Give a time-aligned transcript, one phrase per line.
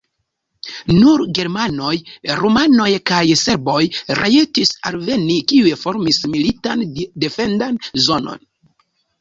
[0.93, 1.91] Nur germanoj,
[2.39, 3.83] rumanoj kaj serboj
[4.21, 6.85] rajtis alveni, kiuj formis militan
[7.27, 8.45] defendan zonon.